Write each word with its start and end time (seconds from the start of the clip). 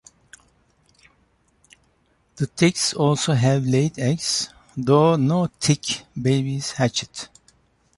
The 2.37 2.47
ticks 2.47 2.95
also 2.95 3.33
have 3.33 3.67
laid 3.67 3.99
eggs, 3.99 4.49
though 4.75 5.15
no 5.15 5.51
tick 5.59 6.05
babies 6.19 6.71
hatched. 6.71 7.29